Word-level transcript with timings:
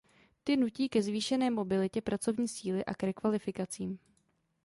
Ty 0.43 0.57
nutí 0.57 0.89
ke 0.89 1.01
zvýšené 1.01 1.49
mobilitě 1.51 2.01
pracovní 2.01 2.47
síly 2.47 2.85
a 2.85 2.93
k 2.93 3.03
rekvalifikacím. 3.03 3.99